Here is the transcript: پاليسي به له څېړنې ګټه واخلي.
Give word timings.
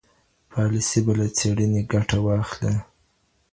پاليسي 0.51 0.99
به 1.05 1.13
له 1.19 1.27
څېړنې 1.37 1.81
ګټه 1.93 2.17
واخلي. 2.25 2.73